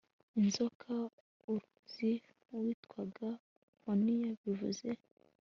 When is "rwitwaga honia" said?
2.53-4.31